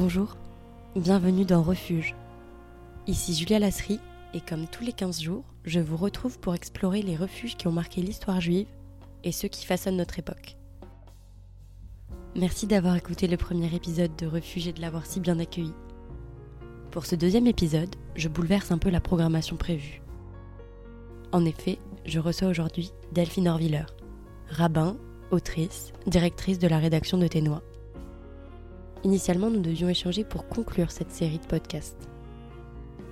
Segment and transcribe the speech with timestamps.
[0.00, 0.36] Bonjour,
[0.94, 2.14] bienvenue dans Refuge.
[3.08, 3.98] Ici Julia Lasserie
[4.32, 7.72] et comme tous les 15 jours, je vous retrouve pour explorer les refuges qui ont
[7.72, 8.68] marqué l'histoire juive
[9.24, 10.56] et ceux qui façonnent notre époque.
[12.36, 15.74] Merci d'avoir écouté le premier épisode de Refuge et de l'avoir si bien accueilli.
[16.92, 20.00] Pour ce deuxième épisode, je bouleverse un peu la programmation prévue.
[21.32, 23.86] En effet, je reçois aujourd'hui Delphine Orviller,
[24.48, 24.96] rabbin,
[25.32, 27.64] autrice, directrice de la rédaction de Ténois.
[29.04, 32.08] Initialement, nous devions échanger pour conclure cette série de podcasts.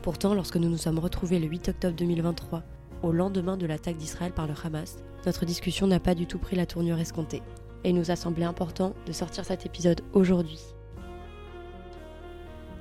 [0.02, 2.62] Pourtant, lorsque nous nous sommes retrouvés le 8 octobre 2023,
[3.02, 6.56] au lendemain de l'attaque d'Israël par le Hamas, notre discussion n'a pas du tout pris
[6.56, 7.42] la tournure escomptée,
[7.84, 10.60] et il nous a semblé important de sortir cet épisode aujourd'hui.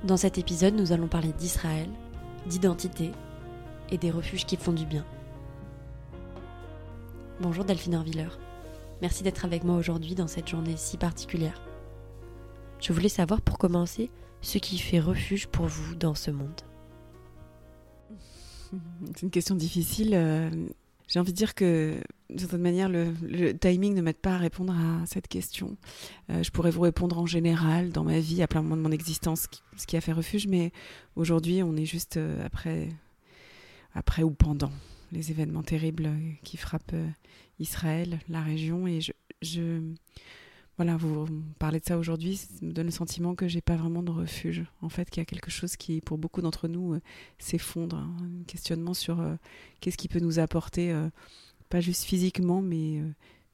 [0.02, 1.88] Dans cet épisode, nous allons parler d'Israël,
[2.46, 3.12] d'identité
[3.90, 5.04] et des refuges qui font du bien.
[7.40, 8.28] Bonjour Delphine Arviller.
[9.00, 11.60] Merci d'être avec moi aujourd'hui dans cette journée si particulière.
[12.80, 14.10] Je voulais savoir pour commencer
[14.40, 16.60] ce qui fait refuge pour vous dans ce monde.
[19.14, 20.12] C'est une question difficile.
[20.14, 20.50] Euh,
[21.08, 24.72] j'ai envie de dire que, d'une certaine manière, le, timing ne m'aide pas à répondre
[24.72, 25.76] à cette question.
[26.30, 28.90] Euh, je pourrais vous répondre en général, dans ma vie, à plein moment de mon
[28.90, 30.72] existence, ce qui a fait refuge, mais
[31.14, 32.88] aujourd'hui, on est juste euh, après,
[33.94, 34.72] après ou pendant
[35.12, 36.10] les événements terribles
[36.42, 36.96] qui frappent
[37.60, 39.80] Israël, la région, et je, je
[40.76, 41.26] voilà, vous
[41.58, 44.64] parlez de ça aujourd'hui, ça me donne le sentiment que j'ai pas vraiment de refuge.
[44.82, 47.00] En fait, qu'il y a quelque chose qui, pour beaucoup d'entre nous, euh,
[47.38, 47.96] s'effondre.
[47.96, 48.14] Hein.
[48.20, 49.36] Un questionnement sur euh,
[49.80, 51.08] qu'est-ce qui peut nous apporter, euh,
[51.70, 53.02] pas juste physiquement, mais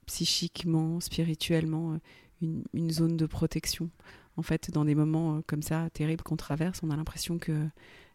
[0.06, 1.98] psychiquement, spirituellement,
[2.43, 3.88] une, zone de protection.
[4.37, 7.69] En fait, dans des moments comme ça, terribles qu'on traverse, on a l'impression que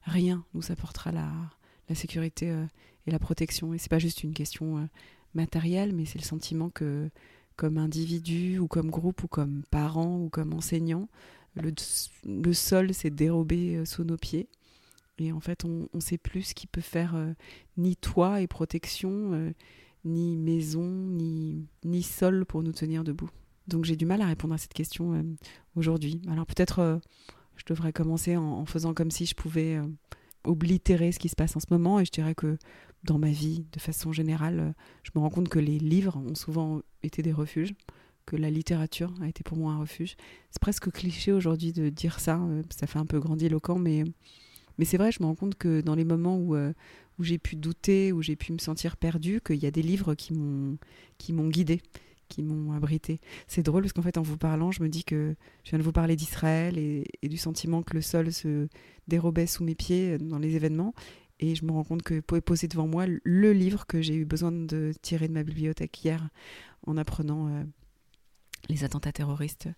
[0.03, 1.31] rien nous apportera la,
[1.87, 2.53] la sécurité
[3.07, 3.73] et la protection.
[3.73, 4.87] Et c'est pas juste une question
[5.33, 7.09] matérielle, mais c'est le sentiment que
[7.57, 11.09] comme individu ou comme groupe ou comme parent ou comme enseignant.
[11.55, 14.47] Le, sol s'est dérobé euh, sous nos pieds.
[15.17, 17.33] Et en fait, on ne sait plus ce qui peut faire euh,
[17.75, 19.51] ni toit et protection, euh,
[20.05, 23.31] ni maison, ni, ni sol pour nous tenir debout.
[23.67, 25.25] Donc j'ai du mal à répondre à cette question
[25.75, 26.21] aujourd'hui.
[26.29, 27.01] Alors peut-être
[27.57, 29.77] je devrais commencer en, en, faisant comme si je pouvais
[30.45, 31.99] oblitérer ce qui se passe en ce moment.
[31.99, 32.57] Et je dirais que
[33.03, 36.81] dans ma vie, de façon générale, je me rends compte que les livres ont souvent
[37.03, 37.73] été des refuges,
[38.27, 40.15] que la littérature a été pour moi un refuge.
[40.51, 44.03] C'est presque cliché aujourd'hui de dire ça, euh, ça fait un peu grandiloquent, mais,
[44.77, 46.73] mais c'est vrai, je me rends compte que dans les moments où, euh,
[47.17, 50.13] où j'ai pu douter, où j'ai pu me sentir perdue, qu'il y a des livres
[50.13, 50.77] qui m'ont,
[51.17, 51.81] qui m'ont guidée,
[52.27, 53.21] qui m'ont abrité.
[53.47, 55.83] C'est drôle parce qu'en fait, en vous parlant, je me dis que je viens de
[55.83, 58.67] vous parler d'Israël et, du sentiment que le sol se
[59.07, 60.93] dérobait sous mes pieds dans les événements.
[61.39, 64.25] Et je me rends compte que pouvez poser devant moi le livre que j'ai eu
[64.25, 66.29] besoin de tirer de ma bibliothèque hier
[66.85, 67.63] en apprenant euh,
[68.69, 69.69] les attentats terroristes.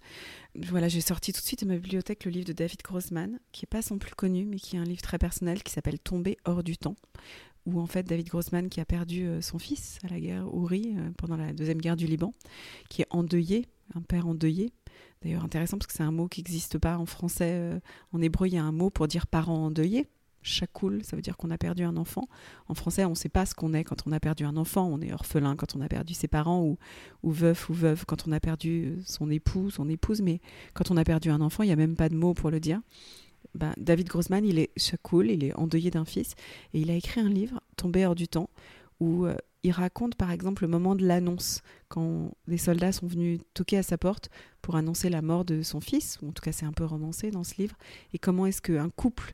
[0.55, 3.63] Voilà, j'ai sorti tout de suite de ma bibliothèque le livre de David Grossman, qui
[3.63, 6.37] n'est pas son plus connu, mais qui est un livre très personnel qui s'appelle Tomber
[6.45, 6.95] hors du temps,
[7.65, 10.95] où en fait David Grossman, qui a perdu euh, son fils à la guerre Ouri
[10.97, 12.33] euh, pendant la deuxième guerre du Liban,
[12.87, 14.71] qui est endeuillé, un père endeuillé.
[15.21, 17.81] D'ailleurs intéressant parce que c'est un mot qui n'existe pas en français.
[18.13, 20.07] en hébreu, il y a un mot pour dire parent endeuillé,
[20.41, 22.27] chakoul, ça veut dire qu'on a perdu un enfant.
[22.67, 24.88] En français, on ne sait pas ce qu'on est quand on a perdu un enfant.
[24.91, 26.77] On est orphelin quand on a perdu ses parents ou,
[27.31, 30.22] veuf ou veuve quand on a perdu son époux, son épouse.
[30.22, 30.39] Mais
[30.73, 32.59] quand on a perdu un enfant, il n'y a même pas de mot pour le
[32.59, 32.81] dire.
[33.55, 36.33] Ben, David Grossman, il est chakoul, il est endeuillé d'un fils
[36.73, 38.50] et il a écrit un livre, Tombé hors du temps,
[39.00, 43.39] où euh, il raconte par exemple le moment de l'annonce, quand des soldats sont venus
[43.53, 44.29] toquer à sa porte
[44.61, 47.44] pour annoncer la mort de son fils, en tout cas c'est un peu romancé dans
[47.44, 47.75] ce livre,
[48.13, 49.33] et comment est-ce qu'un couple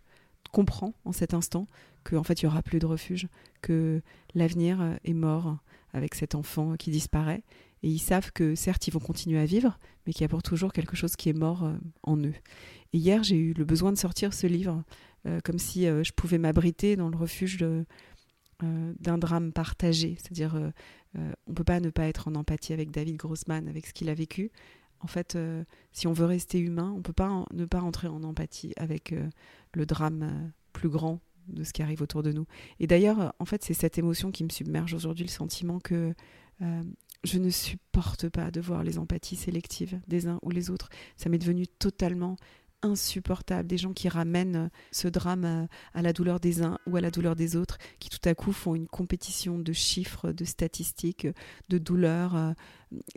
[0.56, 1.68] comprend en cet instant
[2.06, 3.28] qu'en fait il n'y aura plus de refuge,
[3.62, 4.02] que
[4.36, 5.58] l'avenir euh, est mort
[5.92, 7.44] avec cet enfant qui disparaît.
[7.84, 10.44] Et ils savent que certes ils vont continuer à vivre, mais qu'il y a pour
[10.44, 11.74] toujours quelque chose qui est mort euh,
[12.04, 12.34] en eux.
[12.94, 14.82] Et hier j'ai eu le besoin de sortir ce livre,
[15.28, 17.58] euh, comme si je pouvais m'abriter dans le refuge
[18.62, 20.16] d'un drame partagé.
[20.18, 20.56] C'est-à-dire
[21.16, 24.10] on ne peut pas ne pas être en empathie avec David Grossman, avec ce qu'il
[24.10, 24.52] a vécu,
[25.02, 28.08] en fait, euh, si on veut rester humain, on ne peut pas ne pas rentrer
[28.08, 29.30] en empathie avec euh,
[29.74, 32.46] le drame euh, plus grand de ce qui arrive autour de nous.
[32.80, 36.14] Et d'ailleurs, en fait, c'est cette émotion qui me submerge aujourd'hui, le sentiment que
[37.24, 40.90] je ne supporte pas de voir les empathies sélectives des uns ou les autres.
[41.18, 42.38] Ça m'est devenu totalement
[42.82, 46.96] insupportable, des gens qui ramènent euh, ce drame euh, à, la douleur des uns ou
[46.98, 50.46] à la douleur des autres, qui tout à coup font une compétition de chiffres, de
[50.46, 51.28] statistiques,
[51.70, 52.36] de douleurs.
[52.36, 52.52] Euh,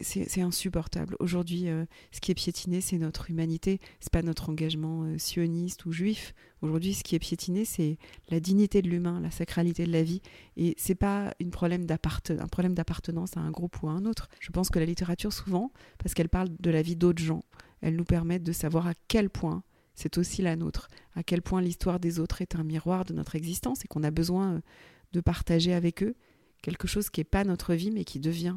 [0.00, 1.14] c'est insupportable.
[1.20, 1.66] Aujourd'hui,
[2.10, 6.34] ce qui est piétiné, c'est notre humanité, c'est pas notre engagement sioniste ou juif.
[6.62, 7.96] Aujourd'hui, ce qui est piétiné, c'est
[8.28, 10.20] la dignité de l'humain, la sacralité de la vie,
[10.56, 14.28] et c'est pas une problème un problème d'appartenance à un groupe ou à un autre.
[14.40, 17.44] Je pense que la littérature, souvent, parce qu'elle parle de la vie d'autres gens,
[17.80, 19.62] elles nous permettent de savoir à quel point
[19.94, 20.88] c'est aussi la nôtre.
[21.14, 24.10] À quel point l'histoire des autres est un miroir de notre existence et qu'on a
[24.10, 24.60] besoin euh,
[25.12, 26.14] de partager avec eux
[26.62, 28.56] quelque chose qui n'est pas notre vie mais qui devient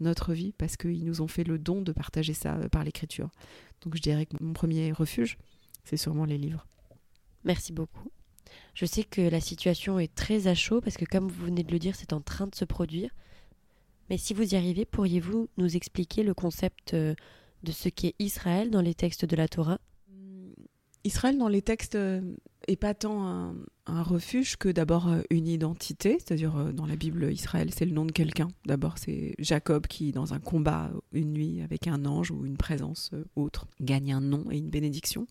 [0.00, 3.30] notre vie parce qu'ils nous ont fait le don de partager ça euh, par l'écriture.
[3.82, 5.38] Donc je dirais que mon premier refuge,
[5.84, 6.66] c'est sûrement les livres.
[7.44, 8.10] Merci beaucoup.
[8.74, 11.72] Je sais que la situation est très à chaud parce que comme vous venez de
[11.72, 13.10] le dire, c'est en train de se produire.
[14.08, 17.14] Mais si vous y arrivez, pourriez-vous nous expliquer le concept euh,
[17.66, 19.80] de ce qu'est Israël dans les textes de la Torah
[21.06, 22.20] Israël dans les textes euh,
[22.66, 23.24] est pas tant
[23.86, 27.92] un, refuge que d'abord euh, une identité, c'est-à-dire euh, dans la Bible, Israël c'est le
[27.92, 28.48] nom de quelqu'un.
[28.64, 33.12] D'abord c'est Jacob qui, dans un combat une nuit avec un ange ou une présence
[33.36, 35.28] autre, gagne un nom et une bénédiction.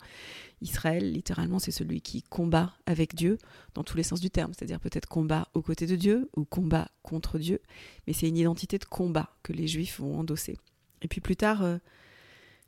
[0.61, 3.37] Israël, littéralement, c'est celui qui combat avec Dieu
[3.73, 6.87] dans tous les sens du terme, c'est-à-dire peut-être combat aux côtés de Dieu ou combat
[7.03, 7.59] contre Dieu,
[8.07, 10.57] mais c'est une identité de combat que les Juifs vont endosser.
[11.01, 11.79] Et puis plus tard,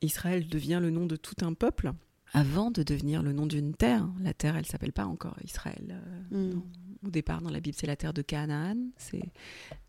[0.01, 1.91] Israël devient le nom de tout un peuple
[2.33, 4.07] avant de devenir le nom d'une terre.
[4.19, 6.01] La terre, elle s'appelle pas encore Israël.
[6.33, 6.61] Euh, mm.
[7.05, 8.77] au départ, dans la Bible, c'est la terre de Canaan.
[8.97, 9.23] C'est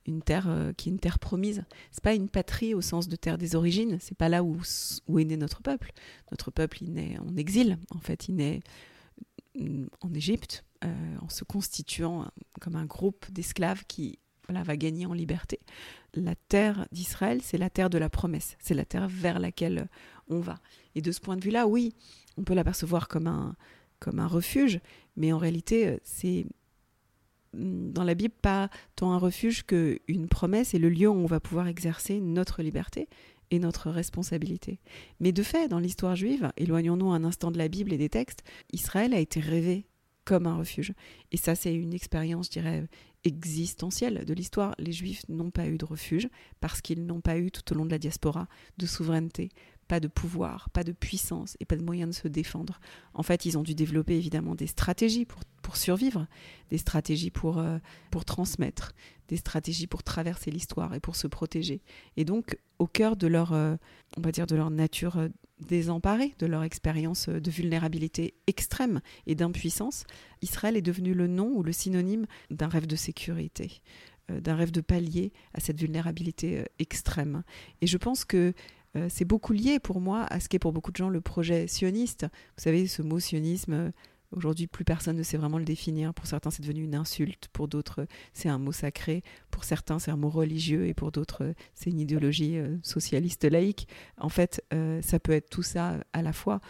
[0.07, 1.65] une terre euh, qui est une terre promise.
[1.91, 3.99] C'est pas une patrie au sens de terre des origines.
[4.01, 4.61] C'est pas là où,
[5.09, 5.93] où est né notre peuple.
[6.31, 7.79] Notre peuple, il naît en exil.
[7.91, 8.61] En fait, il naît
[9.59, 12.31] mm, en Égypte, euh, en se constituant
[12.61, 14.19] comme un groupe d'esclaves qui
[14.51, 15.61] va gagner en liberté.
[16.15, 18.57] La terre d'Israël, c'est la terre de la promesse.
[18.59, 19.89] C'est la terre vers laquelle
[20.29, 20.59] on va.
[20.95, 21.95] Et de ce point de vue-là, oui,
[22.37, 23.57] on peut l'apercevoir comme un,
[23.99, 24.81] comme un refuge,
[25.17, 26.47] mais en réalité, euh, c'est
[27.55, 31.27] mm, dans la Bible pas tant un refuge qu'une promesse et le lieu où on
[31.27, 33.09] va pouvoir exercer notre liberté
[33.51, 34.79] et notre responsabilité.
[35.21, 38.45] Mais de fait, dans l'histoire juive, éloignons-nous un instant de la Bible et des textes,
[38.73, 39.87] Israël a été rêvé
[40.25, 40.93] comme un refuge.
[41.33, 42.87] Et ça, c'est une expérience, je dirais,
[43.29, 44.75] existentielle de l'histoire.
[44.79, 46.29] Les Juifs n'ont pas eu de refuge
[46.61, 48.49] parce qu'ils n'ont pas eu tout au long de la diaspora
[48.79, 49.51] de souveraineté,
[49.89, 52.79] pas de pouvoir, pas de puissance et pas de moyens de se défendre.
[53.15, 56.27] En fait, ils ont dû développer évidemment des stratégies pour, pour survivre,
[56.71, 57.79] des stratégies pour, euh,
[58.11, 58.93] pour transmettre,
[59.29, 61.81] des stratégies pour traverser l'histoire et pour se protéger.
[62.17, 63.77] Et donc, au cœur de leur, euh,
[64.17, 65.29] on va dire, de leur nature euh,
[65.67, 70.05] désemparée, de leur expérience de vulnérabilité extrême et d'impuissance,
[70.43, 73.81] Israël est devenu le nom ou le synonyme d'un rêve de sécurité
[74.31, 77.45] d'un rêve de pallier à cette vulnérabilité extrême.
[77.81, 78.53] Et je pense que
[78.97, 81.67] euh, c'est beaucoup lié pour moi à ce qu'est pour beaucoup de gens le projet
[81.67, 82.27] sioniste.
[82.57, 83.91] Vous savez, ce mot sionisme, euh,
[84.33, 86.15] aujourd'hui plus personne ne sait vraiment le définir.
[86.15, 90.11] Pour certains, c'est devenu une insulte, pour d'autres, c'est un mot sacré, pour certains, c'est
[90.11, 93.89] un mot religieux, et pour d'autres, c'est une idéologie euh, socialiste laïque.
[94.19, 94.65] En fait,
[95.03, 96.61] ça peut être tout ça à la fois.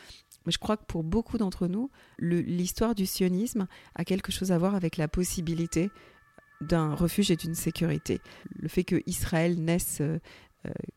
[0.47, 4.59] Mais je crois que pour beaucoup d'entre nous, l'histoire du sionisme a quelque chose à
[4.59, 5.91] voir avec la possibilité
[6.61, 8.21] d'un refuge et d'une sécurité.
[8.57, 10.03] Le fait que Israël naisse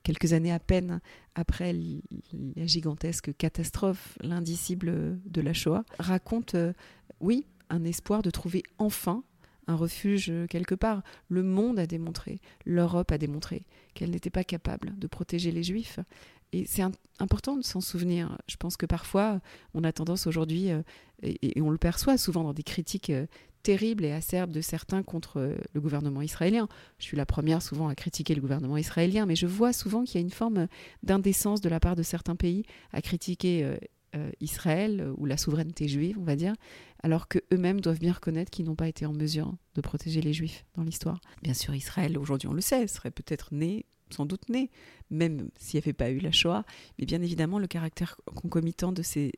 [0.04, 1.02] quelques années à peine
[1.36, 6.74] après la gigantesque catastrophe, l'indicible de la Shoah, raconte, euh,
[7.20, 9.24] oui, un espoir de trouver enfin
[9.68, 11.04] un refuge quelque part.
[11.30, 16.00] Le monde a démontré, l'Europe a démontré qu'elle n'était pas capable de protéger les Juifs.
[16.54, 16.84] Et c'est
[17.20, 18.38] important de s'en souvenir.
[18.48, 19.40] Je pense que parfois,
[19.74, 20.82] on a tendance aujourd'hui, euh,
[21.24, 23.12] et, on le perçoit souvent dans des critiques
[23.62, 26.68] terrible et acerbe de certains contre euh, le gouvernement israélien.
[27.00, 30.16] Je suis la première souvent à critiquer le gouvernement israélien, mais je vois souvent qu'il
[30.16, 30.68] y a une forme
[31.04, 33.78] d'indécence de la part de certains pays à critiquer euh,
[34.16, 36.54] euh, Israël ou la souveraineté juive, on va dire,
[37.02, 40.66] alors qu'eux-mêmes doivent bien reconnaître qu'ils n'ont pas été en mesure de protéger les juifs
[40.76, 41.22] dans l'histoire.
[41.42, 44.70] Bien sûr, Israël, aujourd'hui on le sait, serait peut-être né sans doute né,
[45.10, 46.64] même s'il n'y avait pas eu la Shoah.
[46.98, 49.32] Mais bien évidemment, le caractère concomitant de ces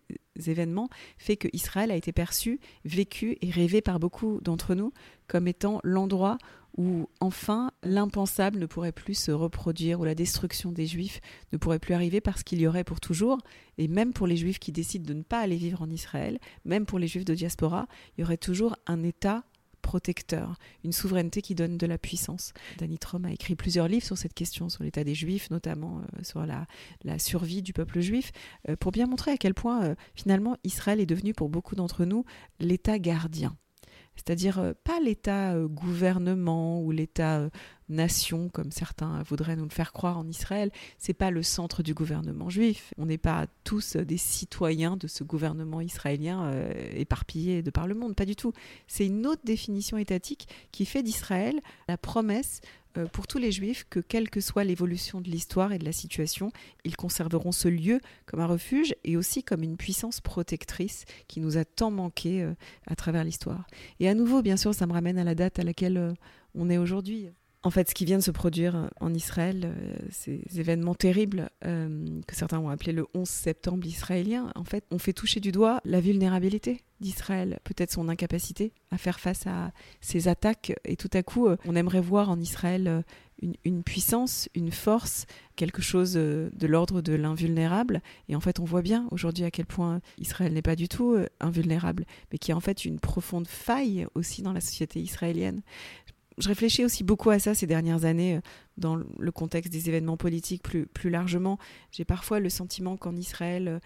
[0.48, 4.94] événements fait que Israël a été perçu, vécu et rêvé par beaucoup d'entre nous
[5.28, 6.38] comme étant l'endroit
[6.78, 11.80] où enfin l'impensable ne pourrait plus se reproduire, où la destruction des Juifs ne pourrait
[11.80, 13.38] plus arriver parce qu'il y aurait pour toujours,
[13.78, 16.86] et même pour les Juifs qui décident de ne pas aller vivre en Israël, même
[16.86, 17.88] pour les Juifs de diaspora,
[18.18, 19.44] il y aurait toujours un État
[19.84, 22.54] protecteur, une souveraineté qui donne de la puissance.
[22.80, 26.24] Danny Trom a écrit plusieurs livres sur cette question, sur l'état des Juifs, notamment euh,
[26.24, 26.66] sur la,
[27.20, 28.32] survie du peuple juif,
[28.70, 32.06] euh, pour bien montrer à quel point euh, finalement Israël est devenu pour beaucoup d'entre
[32.06, 32.26] nous
[32.60, 33.56] l'état gardien
[34.16, 37.50] c'est-à-dire euh, pas l'État euh, gouvernement ou l'État euh,
[37.90, 41.94] nation comme certains voudraient nous le faire croire en Israël, c'est pas le centre du
[41.94, 42.94] gouvernement juif.
[42.98, 46.50] On n'est pas tous des citoyens de ce gouvernement israélien
[46.96, 48.54] éparpillé de par le monde, pas du tout.
[48.88, 52.62] C'est une autre définition étatique qui fait d'Israël la promesse
[53.12, 56.52] pour tous les juifs que quelle que soit l'évolution de l'histoire et de la situation,
[56.84, 61.58] ils conserveront ce lieu comme un refuge et aussi comme une puissance protectrice qui nous
[61.58, 62.54] a tant manqué euh,
[62.88, 63.66] à travers l'histoire.
[64.00, 66.14] Et à nouveau, bien sûr, ça me ramène à la date à laquelle euh,
[66.56, 67.30] on est aujourd'hui.
[67.66, 72.06] En fait, ce qui vient de se produire en Israël, euh, ces événements terribles euh,
[72.28, 75.80] que certains ont appelés le 11 septembre israélien, en fait, on fait toucher du doigt
[75.86, 80.74] la vulnérabilité d'Israël, peut-être son incapacité à faire face à ces attaques.
[80.84, 83.04] Et tout à coup, euh, on aimerait voir en Israël
[83.64, 88.02] une, puissance, une force, quelque chose de l'ordre de l'invulnérable.
[88.30, 91.18] Et en fait, on voit bien aujourd'hui à quel point Israël n'est pas du tout
[91.42, 95.62] invulnérable, mais qui a en fait une profonde faille aussi dans la société israélienne
[96.38, 98.42] je réfléchis aussi beaucoup à ça ces dernières années, euh,
[98.78, 101.58] dans le contexte des événements politiques plus, plus largement.
[101.92, 103.80] J'ai parfois le sentiment qu'en Israël, euh,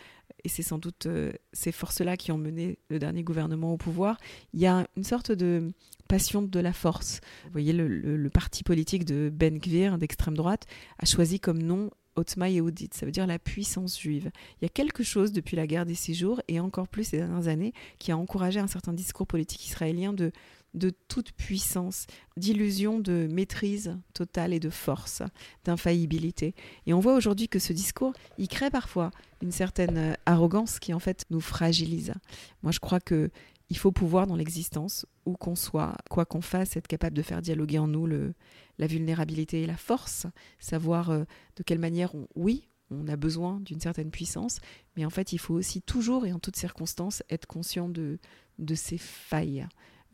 [0.44, 4.18] et c'est sans doute euh, ces forces-là qui ont mené le dernier gouvernement au pouvoir,
[4.54, 5.72] il y a une sorte de
[6.08, 7.20] passion de la force.
[7.46, 10.66] Vous voyez, le, parti politique de Ben Gvir, d'extrême droite,
[11.00, 14.32] a choisi comme nom Otma Yehudit, ça veut dire la puissance juive.
[14.60, 17.18] Il y a quelque chose depuis la guerre des six jours, et encore plus ces
[17.18, 20.32] dernières années, qui a encouragé un certain discours politique israélien de
[20.74, 22.06] de toute puissance,
[22.36, 25.24] d'illusion de maîtrise totale et de force,
[25.66, 26.54] d'infaillibilité.
[26.86, 30.94] Et on voit aujourd'hui que ce discours, il crée parfois une certaine euh, arrogance qui
[30.94, 32.14] en fait nous fragilise.
[32.64, 33.30] Moi, je crois que
[33.70, 37.42] il faut pouvoir dans l'existence, où qu'on soit, quoi qu'on fasse, être capable de faire
[37.42, 40.26] dialoguer en nous la vulnérabilité et la force,
[40.60, 41.26] savoir euh,
[41.58, 44.60] de quelle manière, oui, on a besoin d'une certaine puissance,
[44.96, 48.20] mais en fait, il faut aussi toujours et en toutes circonstances être conscient de,
[48.60, 49.68] de ses failles,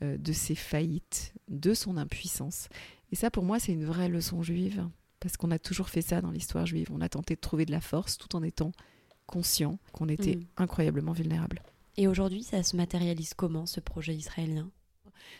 [0.04, 2.68] euh, de ses faillites, de son impuissance.
[3.12, 4.88] Et ça, pour moi, c'est une vraie leçon juive,
[5.20, 6.90] parce qu'on a toujours fait ça dans l'histoire juive.
[6.92, 8.72] On a tenté de trouver de la force tout en étant
[9.26, 10.46] conscient qu'on était mm.
[10.58, 11.62] incroyablement vulnérable.
[11.96, 14.70] Et aujourd'hui, ça se matérialise comment, ce projet israélien?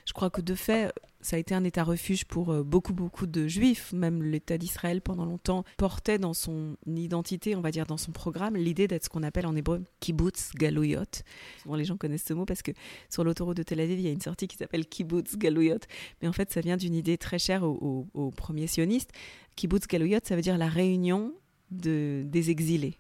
[0.06, 3.26] Je crois que de fait, ça a été un État refuge pour euh, beaucoup, beaucoup
[3.26, 3.94] de juifs.
[3.94, 8.56] Même l'État d'Israël, pendant longtemps, portait dans son identité, on va dire dans son programme,
[8.56, 11.04] l'idée d'être ce qu'on appelle en hébreu kibbutz galouyot.
[11.62, 12.72] Souvent, les gens connaissent ce mot parce que
[13.10, 15.80] sur l'autoroute de Tel Aviv, il y a une sortie qui s'appelle kibbutz galouyot.
[16.22, 19.12] Mais en fait, ça vient d'une idée très chère aux, premiers sionistes.
[19.56, 21.34] Kibbutz galouyot, ça veut dire la réunion
[21.72, 22.98] de, des exilés.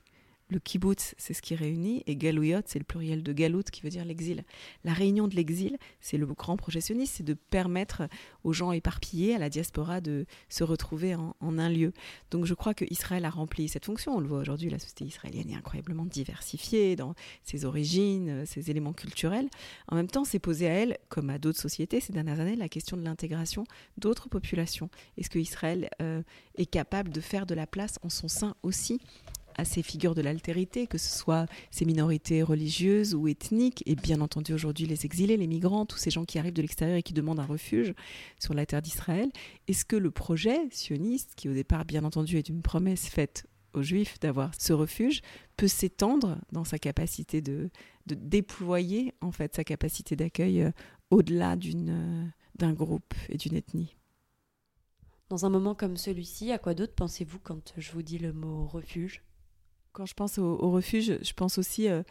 [0.53, 3.89] Le kibbutz, c'est ce qui réunit, et galouyot, c'est le pluriel de galout qui veut
[3.89, 4.43] dire l'exil.
[4.83, 8.03] La réunion de l'exil, c'est le grand projectionniste, c'est de permettre
[8.43, 11.91] aux gens éparpillés, à la diaspora, de se retrouver en, un lieu.
[12.29, 14.15] Donc je crois que Israël a rempli cette fonction.
[14.15, 18.93] On le voit aujourd'hui, la société israélienne est incroyablement diversifiée dans ses origines, ses éléments
[18.93, 19.49] culturels.
[19.87, 22.69] En même temps, c'est posé à elle, comme à d'autres sociétés ces dernières années, la
[22.69, 23.65] question de l'intégration
[23.97, 24.91] d'autres populations.
[25.17, 26.21] Est-ce que Israël euh,
[26.55, 29.01] est capable de faire de la place en son sein aussi?
[29.57, 34.21] À ces figures de l'altérité, que ce soit ces minorités religieuses ou ethniques, et bien
[34.21, 37.13] entendu aujourd'hui les exilés, les migrants, tous ces gens qui arrivent de l'extérieur et qui
[37.13, 37.93] demandent un refuge
[38.39, 39.29] sur la terre d'Israël.
[39.67, 43.81] Est-ce que le projet sioniste, qui au départ bien entendu est une promesse faite aux
[43.81, 45.21] Juifs d'avoir ce refuge,
[45.57, 47.69] peut s'étendre dans sa capacité de,
[48.05, 50.71] de, déployer en fait sa capacité d'accueil euh,
[51.09, 53.95] au-delà d'une euh, d'un groupe et d'une ethnie?
[55.29, 58.67] Dans un moment comme celui-ci, à quoi d'autre pensez-vous quand je vous dis le mot
[58.67, 59.23] refuge?
[59.93, 62.03] Quand je pense au, refuge, je pense aussi euh,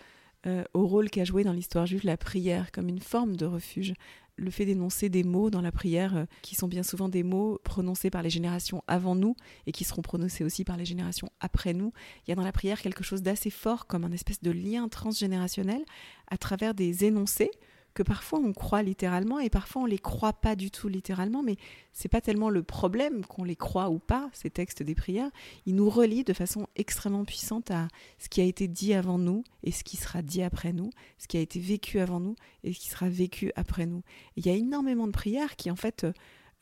[0.46, 3.94] euh, au rôle qu'a joué dans l'histoire juive la prière comme une forme de refuge.
[4.36, 7.60] Le fait d'énoncer des mots dans la prière euh, qui sont bien souvent des mots
[7.64, 9.36] prononcés par les générations avant nous
[9.66, 11.92] et qui seront prononcés aussi par les générations après nous.
[12.26, 14.88] Il y a dans la prière quelque chose d'assez fort comme un espèce de lien
[14.88, 15.84] transgénérationnel
[16.28, 17.50] à travers des énoncés
[17.94, 21.56] que parfois on croit littéralement et parfois on les croit pas du tout littéralement, mais
[21.92, 25.30] c'est pas tellement le problème qu'on les croit ou pas, ces textes des prières,
[25.66, 29.44] ils nous relient de façon extrêmement puissante à ce qui a été dit avant nous
[29.62, 32.72] et ce qui sera dit après nous, ce qui a été vécu avant nous et
[32.72, 34.02] ce qui sera vécu après nous.
[34.36, 36.12] il y a énormément de prières qui en fait euh,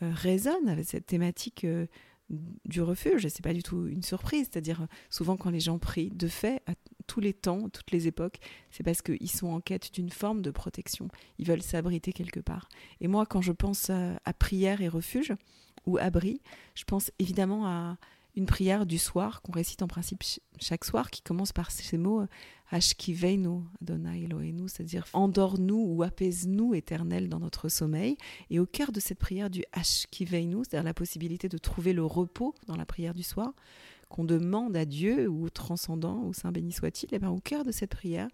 [0.00, 1.86] résonnent avec cette thématique euh,
[2.64, 6.10] du refuge, et c'est pas du tout une surprise, c'est-à-dire souvent quand les gens prient,
[6.10, 6.62] de fait,
[7.10, 8.38] tous les temps, toutes les époques,
[8.70, 12.68] c'est parce qu'ils sont en quête d'une forme de protection, ils veulent s'abriter quelque part.
[13.00, 15.32] Et moi, quand je pense à, prière et refuge,
[15.86, 16.40] ou abri,
[16.76, 17.96] je pense évidemment à
[18.36, 20.22] une prière du soir qu'on récite en principe
[20.60, 22.26] chaque soir qui commence par ces mots
[22.70, 28.16] Ashkiveinu Adonai Eloheinu, c'est-à-dire endors-nous ou apaise-nous éternel dans notre sommeil.
[28.50, 32.54] Et au cœur de cette prière du Ashkiveinu, c'est-à-dire la possibilité de trouver le repos
[32.68, 33.52] dans la prière du soir,
[34.10, 37.64] qu'on demande à Dieu ou au transcendant, ou Saint béni soit-il, et bien au cœur
[37.64, 38.28] de cette prière,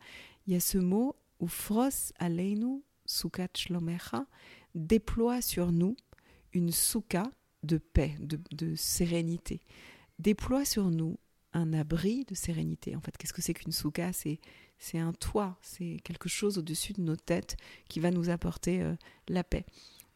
[0.46, 4.26] il y a ce mot Ufros Aleinu Sukat Shlomecha,
[4.74, 5.96] déploie sur nous
[6.52, 7.30] une souka
[7.62, 9.60] de paix, de, sérénité.
[10.18, 11.18] Déploie sur nous
[11.52, 12.96] un abri de sérénité.
[12.96, 14.12] En fait, qu'est-ce que c'est qu'une souka?
[14.12, 14.40] C'est,
[14.78, 17.56] c'est un toit, c'est quelque chose au-dessus de nos têtes
[17.88, 18.94] qui va nous apporter euh,
[19.28, 19.66] la paix.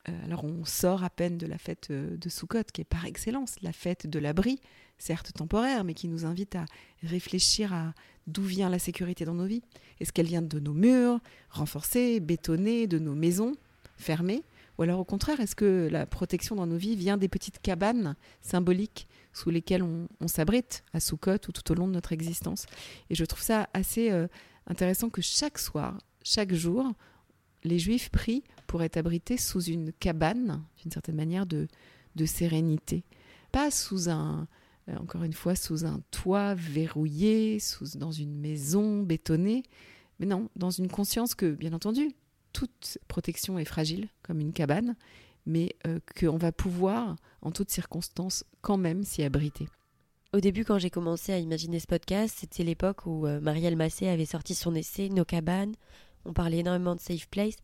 [0.09, 3.05] Euh, alors on sort à peine de la fête euh, de Sukkot, qui est par
[3.05, 4.61] excellence la fête de l'abri,
[4.99, 6.65] certes temporaire, mais qui nous invite à
[7.03, 7.95] réfléchir à
[8.27, 9.63] d'où vient la sécurité dans nos vies.
[9.99, 13.55] Est-ce qu'elle vient de nos murs renforcés, bétonnés, de nos maisons
[13.97, 14.43] fermées?
[14.79, 18.17] Ou alors au contraire, est-ce que la protection dans nos vies vient des petites cabanes
[18.41, 22.67] symboliques sous lesquelles on, s'abrite à Soukot ou tout au long de notre existence?
[23.11, 24.27] Et je trouve ça assez euh,
[24.67, 26.93] intéressant que chaque soir, chaque jour,
[27.63, 31.67] les Juifs prient pour être abrités sous une cabane, d'une certaine manière, de,
[32.15, 33.03] de sérénité.
[33.51, 34.47] Pas sous un,
[34.89, 39.65] euh, encore une fois, sous un toit verrouillé, sous, dans une maison bétonnée,
[40.21, 42.13] mais non, dans une conscience que, bien entendu,
[42.53, 44.95] toute protection est fragile, comme une cabane,
[45.47, 49.67] mais euh, qu'on va pouvoir, en toutes circonstances, quand même s'y abriter.
[50.33, 54.07] Au début, quand j'ai commencé à imaginer ce podcast, c'était l'époque où euh, Marielle Massé
[54.07, 55.75] avait sorti son essai Nos cabanes.
[56.25, 57.57] On parlait énormément de safe place.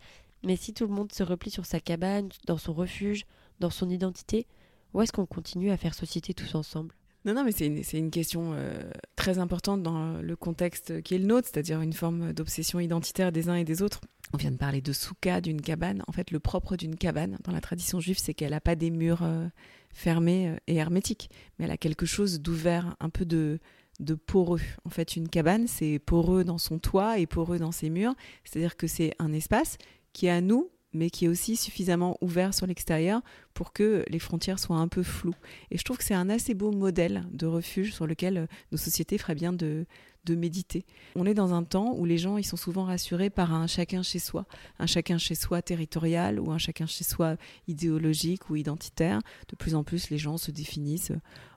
[0.47, 3.27] Mais si tout le monde se replie sur sa cabane, dans son refuge,
[3.59, 4.47] dans son identité,
[4.95, 6.95] où est-ce qu'on continue à faire société tous ensemble?
[7.25, 11.19] Non, non, mais c'est une, une, question euh, très importante dans le contexte qui est
[11.19, 14.01] le nôtre, c'est-à-dire une forme d'obsession identitaire des uns et des autres.
[14.33, 16.05] On vient de parler de souka, d'une cabane.
[16.07, 18.91] En fait, le propre d'une cabane, dans la tradition juive, c'est qu'elle n'a pas des
[18.91, 19.49] murs euh,
[19.93, 23.59] fermés euh, et hermétiques, mais elle a quelque chose d'ouvert, un peu de,
[23.99, 24.61] de poreux.
[24.85, 28.15] En fait, une cabane, c'est poreux dans son toit et poreux dans ses murs.
[28.45, 29.79] C'est-à-dire que c'est un espace
[30.17, 33.21] qui est à nous, mais qui est aussi suffisamment ouvert sur l'extérieur
[33.53, 35.35] pour que les frontières soient un peu floues.
[35.71, 38.79] Et je trouve que c'est un assez beau modèle de refuge sur lequel euh, nos
[38.79, 39.85] sociétés feraient bien de,
[40.29, 40.85] méditer.
[41.15, 44.03] On est dans un temps où les gens ils sont souvent rassurés par un chacun
[44.03, 44.45] chez soi,
[44.81, 47.37] un chacun chez soi territorial ou un chacun chez soi
[47.69, 49.21] idéologique ou identitaire.
[49.49, 51.13] De plus en plus, les gens se définissent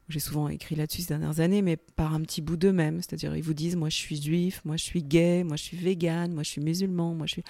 [0.09, 2.97] j'ai souvent écrit là-dessus ces dernières années, mais par un petit bout d'eux-mêmes.
[3.01, 5.77] C'est-à-dire, ils vous disent, moi je suis juif, moi je suis gay, moi je suis
[5.77, 7.43] végane, moi je suis musulman, moi je suis...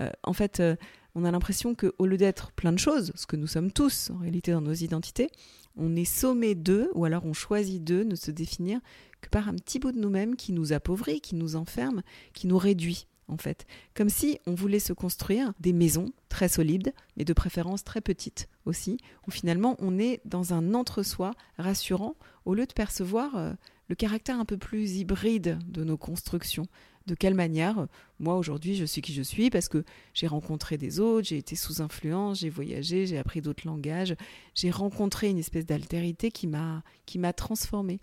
[0.00, 0.76] Euh, en fait, euh,
[1.14, 4.18] on a l'impression qu'au lieu d'être plein de choses, ce que nous sommes tous en
[4.18, 5.30] réalité dans nos identités,
[5.76, 8.80] on est sommé d'eux, ou alors on choisit d'eux, ne se définir
[9.20, 12.58] que par un petit bout de nous-mêmes qui nous appauvrit, qui nous enferme, qui nous
[12.58, 13.66] réduit en fait.
[13.94, 18.48] Comme si on voulait se construire des maisons très solides, mais de préférence très petites
[18.66, 23.52] aussi, où finalement on est dans un entre-soi rassurant, au lieu de percevoir euh,
[23.90, 26.68] le caractère un peu plus hybride de nos constructions.
[27.06, 27.88] De quelle manière,
[28.20, 31.56] moi aujourd'hui, je suis qui je suis parce que j'ai rencontré des autres, j'ai été
[31.56, 34.14] sous influence, j'ai voyagé, j'ai appris d'autres langages,
[34.54, 37.98] j'ai rencontré une espèce d'altérité qui m'a qui m'a transformée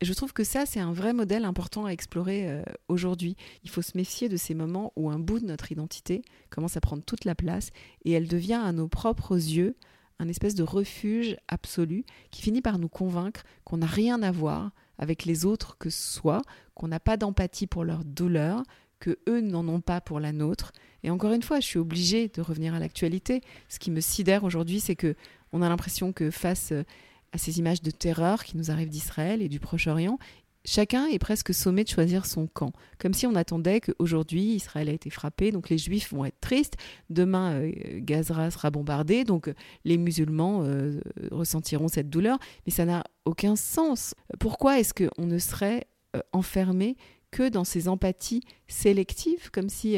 [0.00, 3.36] je trouve que ça, c'est un vrai modèle important à explorer euh, aujourd'hui.
[3.62, 6.80] Il faut se méfier de ces moments où un bout de notre identité commence à
[6.80, 7.70] prendre toute la place
[8.04, 9.76] et elle devient à nos propres yeux
[10.18, 14.72] un espèce de refuge absolu qui finit par nous convaincre qu'on n'a rien à voir
[15.02, 16.42] avec les autres que soi,
[16.74, 18.62] qu'on n'a pas d'empathie pour leur douleur,
[19.00, 20.70] que eux n'en ont pas pour la nôtre.
[21.02, 23.40] Et encore une fois, je suis obligée de revenir à l'actualité.
[23.68, 25.16] Ce qui me sidère aujourd'hui, c'est que
[25.52, 26.84] on a l'impression que face euh,
[27.32, 30.18] à ces images de terreur qui nous arrivent d'Israël et du Proche-Orient,
[30.64, 34.92] chacun est presque sommé de choisir son camp, comme si on attendait qu'aujourd'hui Israël a
[34.92, 36.76] été frappé, donc les Juifs vont être tristes,
[37.10, 42.84] demain euh, Gaza sera bombardé, donc euh, les musulmans euh, ressentiront cette douleur, mais ça
[42.84, 44.14] n'a aucun sens.
[44.38, 45.86] Pourquoi est-ce qu'on ne serait
[46.32, 46.96] enfermé
[47.30, 49.96] que dans ces empathies sélectives, comme si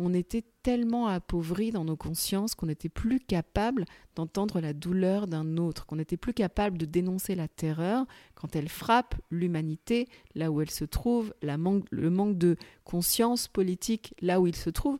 [0.00, 3.84] on était tellement appauvri dans nos consciences qu'on n'était plus capable
[4.16, 8.70] d'entendre la douleur d'un autre, qu'on n'était plus capable de dénoncer la terreur quand elle
[8.70, 14.56] frappe l'humanité là où elle se trouve, le manque de conscience politique là où il
[14.56, 14.98] se trouve.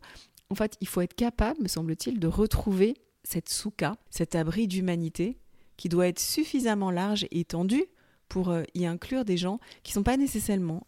[0.51, 5.39] En fait, il faut être capable, me semble-t-il, de retrouver cette souka, cet abri d'humanité
[5.77, 7.85] qui doit être suffisamment large et étendu
[8.31, 10.85] pour euh, y inclure des gens qui ne sont pas nécessairement,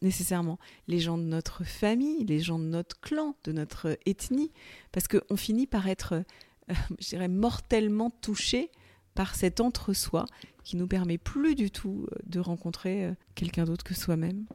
[0.87, 4.53] les gens de notre famille, les gens de notre clan, de notre ethnie,
[4.93, 8.71] parce qu'on finit par être, euh, je dirais, mortellement touché
[9.13, 10.25] par cet entre-soi
[10.63, 14.45] qui nous permet plus du tout euh, de rencontrer quelqu'un d'autre que soi-même.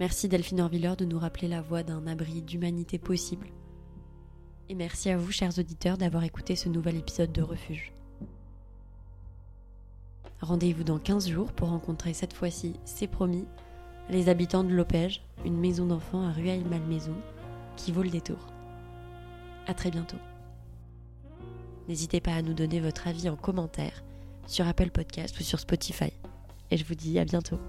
[0.00, 3.52] Merci Delphine Orviller de nous rappeler la voie d'un abri d'humanité possible.
[4.68, 7.92] Et merci à vous, chers auditeurs, d'avoir écouté ce nouvel épisode de Refuge.
[10.42, 13.46] Rendez-vous dans 15 jours pour rencontrer cette fois-ci, c'est promis,
[14.10, 17.14] les habitants de Lopège, une maison d'enfants à Rueil-Malmaison,
[17.76, 18.48] qui vaut le détour.
[19.68, 20.16] A très bientôt.
[21.86, 24.02] N'hésitez pas à nous donner votre avis en commentaire
[24.48, 26.12] sur Apple Podcast ou sur Spotify.
[26.72, 27.60] Et je vous dis à bientôt.